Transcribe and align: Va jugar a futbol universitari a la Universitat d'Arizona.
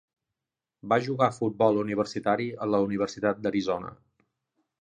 Va 0.93 0.97
jugar 1.07 1.27
a 1.33 1.35
futbol 1.35 1.77
universitari 1.83 2.49
a 2.67 2.71
la 2.77 2.83
Universitat 2.89 3.45
d'Arizona. 3.45 3.93